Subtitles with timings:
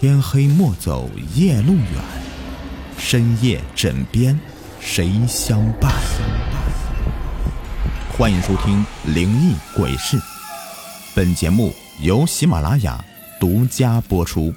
[0.00, 1.92] 天黑莫走夜路远，
[2.98, 4.38] 深夜枕边
[4.78, 5.92] 谁相伴？
[8.16, 8.78] 欢迎收听
[9.12, 10.16] 《灵异鬼事》，
[11.16, 13.04] 本节目由喜马拉雅
[13.40, 14.54] 独家播出。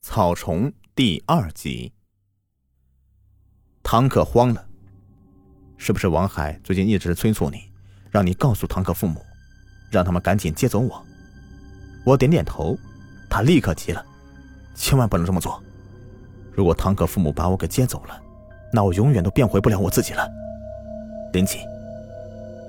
[0.00, 1.92] 草虫第二集，
[3.82, 4.66] 唐可慌了，
[5.76, 7.70] 是不是王海最近一直催促你，
[8.10, 9.22] 让你告诉唐可父母，
[9.90, 11.06] 让他们赶紧接走我？
[12.04, 12.78] 我点点头，
[13.30, 14.04] 他立刻急了，
[14.74, 15.62] 千万不能这么做。
[16.52, 18.20] 如果唐可父母把我给接走了，
[18.72, 20.28] 那我永远都变回不了我自己了。
[21.32, 21.60] 林锦，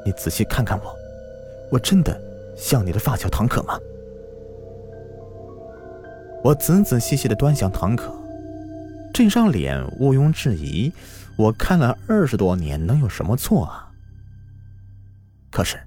[0.06, 0.96] 你仔细看看我，
[1.72, 2.20] 我真的
[2.56, 3.78] 像你的发小唐可吗？
[6.44, 8.14] 我仔仔细细的端详唐可，
[9.14, 10.94] 这张脸毋庸置疑，
[11.36, 13.92] 我看了二十多年，能有什么错啊？
[15.52, 15.78] 可是，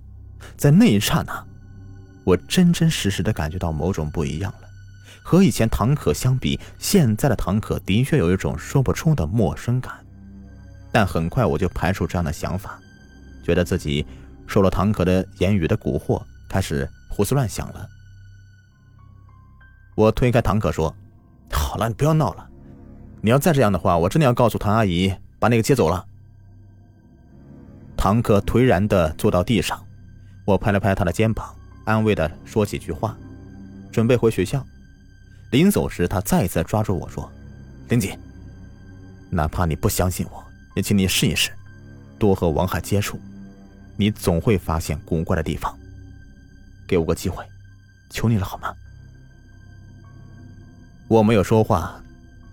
[0.56, 1.46] 在那一刹那。
[2.28, 4.68] 我真真实实的感觉到某种不一样了，
[5.22, 9.94] 和以前唐可相比，现在的唐可的确有一种说不出的陌生感。
[10.92, 12.78] 但很快我就排除这样的想法，
[13.42, 14.06] 觉得自己
[14.46, 17.88] 受了唐可的言语的蛊惑，开始胡思乱想了。
[19.94, 20.94] 我推开唐可说
[21.50, 22.46] ：“好了，你不要闹了。
[23.22, 26.04] 你要再这样的话，我真的要告诉唐阿姨把那个接走了。”
[27.96, 29.82] 唐可颓然的坐到地上，
[30.44, 31.54] 我拍了拍他的肩膀。
[31.88, 33.16] 安慰的说几句话，
[33.90, 34.62] 准备回学校。
[35.50, 37.32] 临走时，他再次抓住我说
[37.88, 38.18] ：“林姐，
[39.30, 40.44] 哪怕你不相信我，
[40.76, 41.50] 也请你试一试，
[42.18, 43.18] 多和王海接触，
[43.96, 45.74] 你总会发现古怪的地方。
[46.86, 47.42] 给我个机会，
[48.10, 48.70] 求你了，好吗？”
[51.08, 51.98] 我没有说话，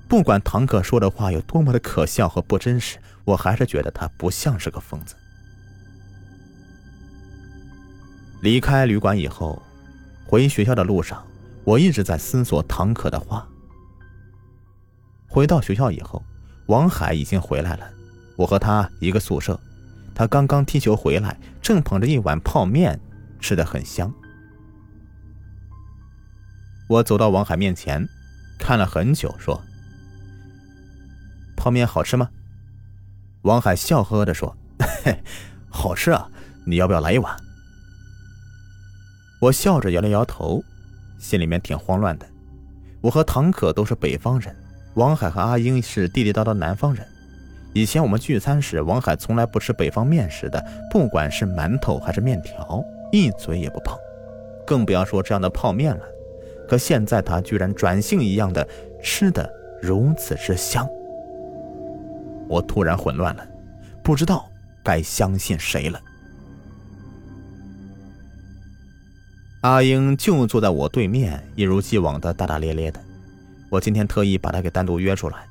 [0.07, 5.13] 不管唐可说的话有多么的可笑和不真实，我还是觉得他不像是个疯子。
[8.45, 9.59] 离开旅馆以后，
[10.23, 11.25] 回学校的路上，
[11.63, 13.49] 我一直在思索唐可的话。
[15.27, 16.23] 回到学校以后，
[16.67, 17.89] 王海已经回来了，
[18.35, 19.59] 我和他一个宿舍。
[20.13, 22.99] 他刚刚踢球回来，正捧着一碗泡面，
[23.39, 24.13] 吃的很香。
[26.87, 28.07] 我走到王海面前，
[28.59, 29.59] 看了很久，说
[31.57, 32.29] ：“泡面好吃吗？”
[33.41, 34.55] 王海笑呵呵的说：“，
[35.67, 36.29] 好吃啊，
[36.67, 37.35] 你要不要来一碗？”
[39.45, 40.63] 我笑着摇了摇头，
[41.19, 42.25] 心里面挺慌乱的。
[42.99, 44.55] 我和唐可都是北方人，
[44.95, 47.05] 王海和阿英是地地道道南方人。
[47.71, 53.95] 以前我们聚餐时，王海从来不吃北方面食的，不管是馒头还是面条，一嘴也不碰，
[54.65, 56.03] 更不要说这样的泡面了。
[56.67, 58.67] 可现在他居然转性一样的
[59.03, 59.47] 吃的
[59.79, 60.89] 如此之香，
[62.47, 63.47] 我突然混乱了，
[64.01, 64.49] 不知道
[64.83, 66.01] 该相信谁了。
[69.65, 73.03] 阿英就坐在我对面，一如既往的大大咧咧的。
[73.67, 75.47] 我今天特意把她给单独约出来，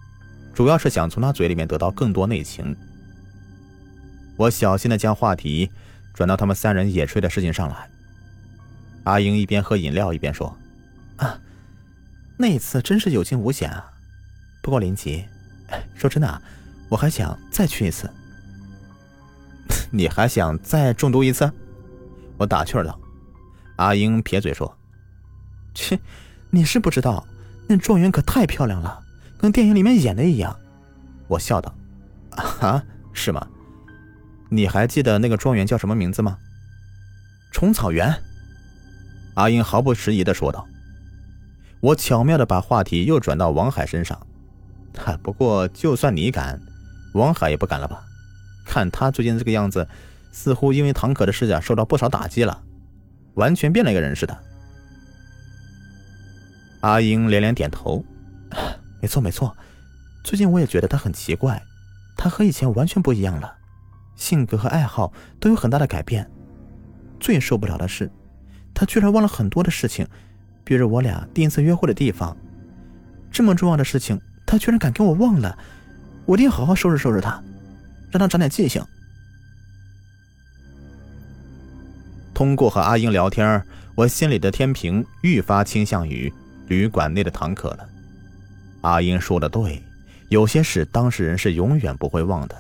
[0.55, 2.77] 主要是想从她嘴里面得到更多内情。
[4.37, 5.69] 我小心的将话题
[6.15, 7.91] 转到他们三人野炊的事情上来。
[9.03, 10.57] 阿英一边喝饮料一边说
[11.19, 11.37] ：“啊，
[12.37, 13.85] 那次真是有惊无险啊。
[14.63, 15.25] 不过林奇，
[15.97, 16.43] 说真的，
[16.89, 18.09] 我还想再去一次。
[19.91, 21.51] 你还想再中毒一次？”
[22.39, 22.97] 我打趣道。
[23.77, 24.77] 阿英撇嘴说
[25.75, 25.99] ：“切，
[26.51, 27.27] 你是不知道，
[27.69, 29.03] 那状元可太漂亮了，
[29.39, 30.57] 跟电影里面演的一样。”
[31.29, 31.75] 我笑道
[32.61, 33.47] ：“啊，是吗？
[34.51, 36.39] 你还记得那个状元叫什么名字吗？”
[37.53, 38.15] 虫草原。
[39.35, 40.67] 阿英毫不迟疑的说道。
[41.81, 44.19] 我巧妙的把话题又转到王海身上。
[44.97, 46.61] 哈，不过就算你敢，
[47.15, 48.03] 王海也不敢了吧？
[48.65, 49.87] 看他最近这个样子，
[50.33, 52.63] 似乎因为唐可的事情受到不少打击了。
[53.35, 54.39] 完全变了一个人似的。
[56.81, 58.05] 阿英连连点头，
[59.01, 59.57] 没错没错，
[60.23, 61.63] 最近我也觉得他很奇怪，
[62.17, 63.55] 他和以前完全不一样了，
[64.17, 66.31] 性格和爱好都有很大的改变。
[67.19, 68.11] 最受不了的是，
[68.75, 70.07] 他居然忘了很多的事情，
[70.63, 72.37] 比如我俩第一次约会的地方，
[73.31, 75.57] 这么重要的事情，他居然敢给我忘了，
[76.27, 77.43] 我一定好好收拾收拾他，
[78.11, 78.85] 让他长点记性。
[82.35, 83.65] 通过和阿英聊天，
[83.95, 86.31] 我心里的天平愈发倾向于
[86.67, 87.89] 旅馆内的唐可了。
[88.81, 89.81] 阿英说的对，
[90.29, 92.57] 有些事当事人是永远不会忘的。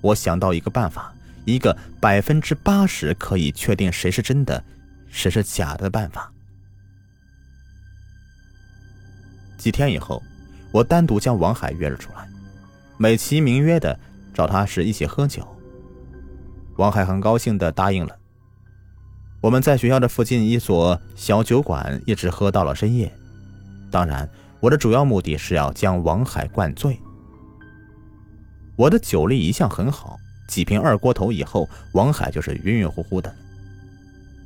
[0.00, 1.14] 我想到一个办法，
[1.44, 4.64] 一个百分之八十可以确定谁是真的，
[5.10, 6.32] 谁是假的办法。
[9.58, 10.20] 几天以后，
[10.72, 12.26] 我单独将王海约了出来，
[12.96, 13.96] 美其名曰的
[14.32, 15.46] 找他是一起喝酒。
[16.78, 18.18] 王海很高兴的答应了。
[19.42, 23.12] 我们在学校的附近一所小酒馆一直喝到了深夜。
[23.90, 24.26] 当然，
[24.60, 26.96] 我的主要目的是要将王海灌醉。
[28.76, 30.16] 我的酒力一向很好，
[30.46, 33.34] 几瓶二锅头以后，王海就是晕晕乎乎的。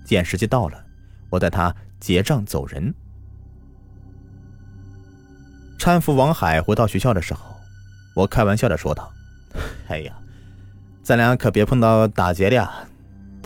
[0.07, 0.83] 见时机到了，
[1.29, 2.95] 我带他结账走人。
[5.79, 7.55] 搀扶王海回到学校的时候，
[8.15, 9.13] 我开玩笑的说道
[9.89, 10.13] ：“哎呀，
[11.03, 12.73] 咱俩可别碰到打劫的呀！”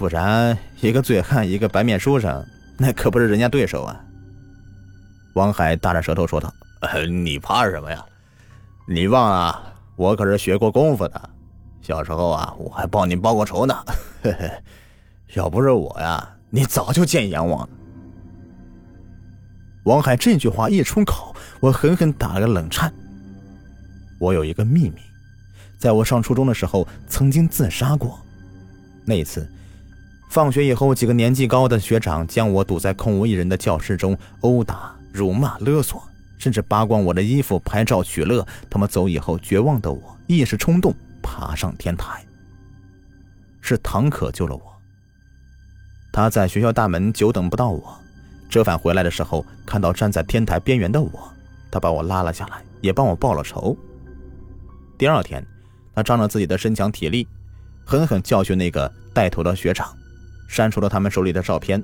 [0.01, 2.43] 不然，一个醉汉，一个白面书生，
[2.79, 4.03] 那可不是人家对手啊！
[5.35, 6.51] 王海大着舌头说道
[7.23, 8.03] ：“你怕什么呀？
[8.89, 11.31] 你忘了，我可是学过功夫的。
[11.83, 13.77] 小时候啊，我还帮你报过仇呢。
[14.23, 14.51] 嘿嘿，
[15.35, 17.69] 要不是我呀，你早就见阎王了。”
[19.85, 22.91] 王海这句话一出口，我狠狠打了个冷颤。
[24.19, 25.03] 我有一个秘密，
[25.79, 28.19] 在我上初中的时候，曾经自杀过。
[29.05, 29.47] 那一次。
[30.31, 36.01] 放学以后，几个年纪高的学长将我堵在空无一人的教室中殴打、辱骂、勒索，
[36.39, 38.47] 甚至扒光我的衣服拍照取乐。
[38.71, 42.25] 他们走以后，绝望的我一时冲动爬上天台。
[43.61, 44.63] 是唐可救了我。
[46.13, 48.01] 他在学校大门久等不到我，
[48.49, 51.11] 折返回来的时候，看到站在天台边缘的我，
[51.73, 53.77] 他把我拉了下来，也帮我报了仇。
[54.97, 55.45] 第二天，
[55.93, 57.27] 他仗着自己的身强体力，
[57.85, 59.93] 狠狠教训那个带头的学长。
[60.51, 61.81] 删除了他们手里的照片。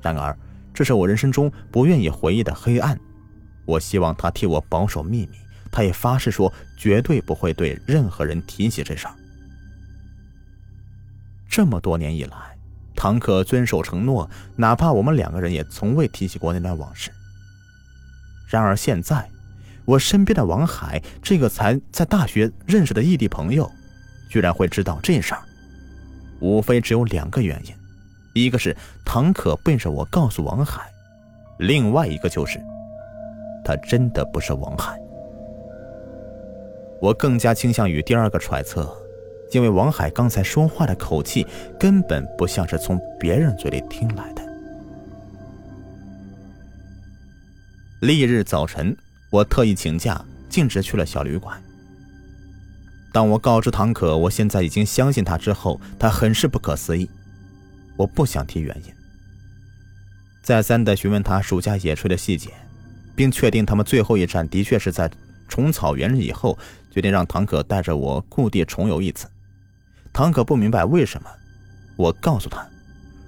[0.00, 0.34] 然而，
[0.72, 2.98] 这是我人生中不愿意回忆的黑暗。
[3.66, 5.38] 我希望他替我保守秘密，
[5.70, 9.14] 他也发誓说绝对不会对任何人提起这事儿。
[11.46, 12.56] 这么多年以来，
[12.96, 17.10] 唐可遵守承诺，哪怕我们两个人也从未提起过那段往事。
[18.48, 19.28] 然而现在，
[19.84, 23.70] 我身边的王海，这个才在大学认识的异地朋友，
[24.30, 25.42] 居然会知道这事儿。
[26.40, 27.74] 无非只有两个原因，
[28.34, 30.90] 一个是唐可背着我告诉王海，
[31.58, 32.60] 另外一个就是，
[33.64, 34.98] 他真的不是王海。
[37.00, 38.90] 我更加倾向于第二个揣测，
[39.52, 41.46] 因为王海刚才说话的口气
[41.78, 44.42] 根本不像是从别人嘴里听来的。
[48.00, 48.96] 翌日早晨，
[49.30, 51.62] 我特意请假，径直去了小旅馆。
[53.12, 57.10] 当我告知唐可我现在已经相信他之后，他很是不可思议。
[57.96, 58.94] 我不想提原因，
[60.42, 62.50] 再三的询问他暑假野炊的细节，
[63.16, 65.10] 并确定他们最后一站的确是在
[65.48, 66.56] 虫草园以后，
[66.90, 69.28] 决定让唐可带着我故地重游一次。
[70.12, 71.28] 唐可不明白为什么，
[71.96, 72.64] 我告诉他，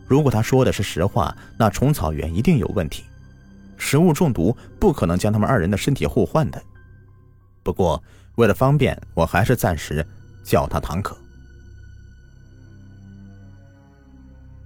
[0.07, 3.05] 如果他说的是实话，那虫草园一定有问题，
[3.77, 6.63] 食物中毒不可能将他们二人的身体互换的。
[7.65, 8.01] 不过。
[8.37, 10.07] 为了方便，我还是暂时
[10.43, 11.17] 叫他唐可。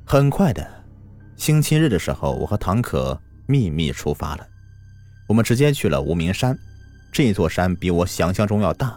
[0.05, 0.85] 很快的，
[1.37, 4.47] 星期日的时候，我和唐可秘密出发了。
[5.27, 6.57] 我们直接去了无名山，
[7.11, 8.97] 这座山比我想象中要大。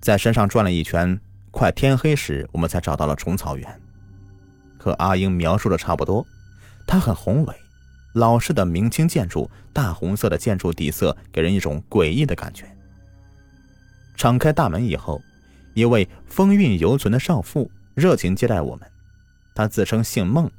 [0.00, 1.20] 在山上转了一圈，
[1.50, 3.80] 快天黑时，我们才找到了虫草园。
[4.78, 6.26] 和阿英描述的差不多，
[6.86, 7.54] 它很宏伟，
[8.14, 12.73] 老式的明清建筑，大红色的建筑底色给人一种诡异的感觉。
[14.14, 15.20] 敞开大门以后，
[15.74, 18.90] 一位风韵犹存的少妇热情接待我们。
[19.54, 20.50] 她自称姓孟，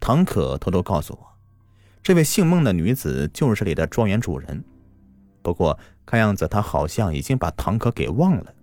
[0.00, 1.26] 唐可偷偷告诉我，
[2.02, 4.64] 这位姓孟的女子就是这里的庄园主人。
[5.42, 8.54] 不过看样子她好像已经把唐可给忘了。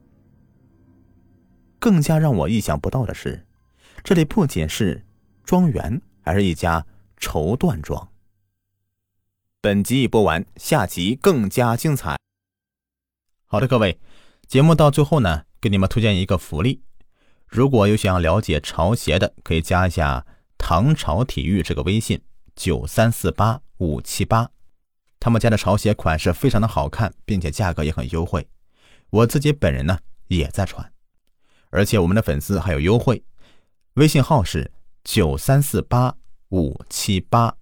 [1.79, 3.45] 更加让我意想不到的是，
[4.03, 5.05] 这里不仅是
[5.43, 6.85] 庄园，还是一家
[7.17, 8.09] 绸缎庄。
[9.61, 12.17] 本集已播完，下集更加精彩。
[13.55, 13.97] 好的，各位。
[14.47, 16.81] 节目到最后呢，给你们推荐一个福利。
[17.47, 20.25] 如果有想要了解潮鞋的，可以加一下
[20.59, 22.21] “唐朝体育”这个微信，
[22.53, 24.49] 九三四八五七八。
[25.21, 28.45] 他们家的潮鞋款式非常的好看，并且价格也很优惠。
[29.09, 30.91] 我自己本人呢也在穿，
[31.69, 33.23] 而且我们的粉丝还有优惠。
[33.93, 34.69] 微信号是
[35.05, 36.13] 九三四八
[36.49, 37.55] 五七八。